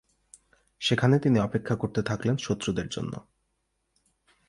সেখানে 0.81 1.15
তিনি 1.19 1.37
অপেক্ষা 1.39 1.75
করতে 1.75 2.01
থাকলেন 2.03 2.35
শত্রুদের 2.37 2.87
জন্য। 2.87 3.13